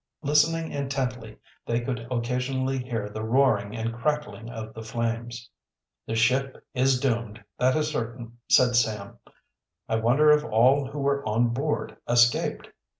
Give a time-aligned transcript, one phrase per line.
[0.23, 5.47] Listening intently, they could occasionally hear the roaring and crackling of the flames.
[6.07, 9.19] "The ship is doomed, that is certain," said Sam.
[9.87, 12.69] "I wonder if all who were on board escaped?"